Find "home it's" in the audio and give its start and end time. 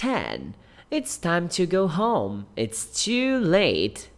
1.86-2.86